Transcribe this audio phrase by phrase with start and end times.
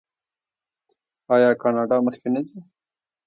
[1.35, 2.59] آیا کاناډا مخکې نه ځي؟